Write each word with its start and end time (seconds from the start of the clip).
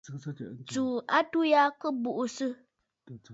Tsuu 0.69 0.95
atû 1.17 1.39
ya 1.51 1.63
kɨ 1.79 1.87
buʼusə. 2.03 2.47